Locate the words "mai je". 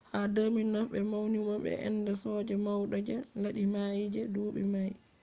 3.73-4.21